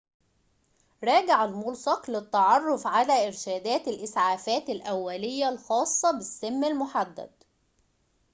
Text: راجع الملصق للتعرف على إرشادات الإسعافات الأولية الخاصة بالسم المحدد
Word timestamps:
راجع 1.03 1.43
الملصق 1.45 2.09
للتعرف 2.09 2.87
على 2.87 3.27
إرشادات 3.27 3.87
الإسعافات 3.87 4.69
الأولية 4.69 5.49
الخاصة 5.49 6.11
بالسم 6.11 6.63
المحدد 6.63 7.31